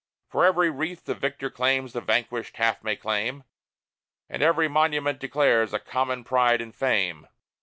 For 0.31 0.43
every 0.43 0.71
wreath 0.71 1.05
the 1.05 1.13
victor 1.13 1.53
wears 1.59 1.93
The 1.93 2.01
vanquished 2.01 2.57
half 2.57 2.83
may 2.83 2.95
claim; 2.95 3.43
And 4.27 4.41
every 4.41 4.67
monument 4.67 5.19
declares 5.19 5.75
A 5.75 5.79
common 5.79 6.23
pride 6.23 6.59
and 6.59 6.73
fame. 6.73 7.27